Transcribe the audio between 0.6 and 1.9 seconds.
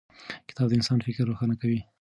د انسان فکر روښانه کوي.